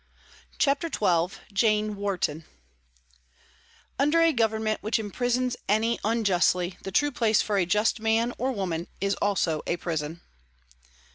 CHAPTER 0.57 0.89
XII 0.91 1.37
JANE 1.53 1.95
WARTON 1.95 2.45
"Under 3.99 4.19
a 4.19 4.33
Government 4.33 4.81
which 4.81 4.97
imprisons 4.97 5.55
any 5.69 5.99
unjustly, 6.03 6.75
the 6.81 6.91
true 6.91 7.11
place 7.11 7.43
for 7.43 7.55
a 7.59 7.67
just 7.67 7.99
man 7.99 8.33
(or 8.39 8.51
woman) 8.51 8.87
is 8.99 9.13
also 9.21 9.61
a 9.67 9.77
prison." 9.77 10.21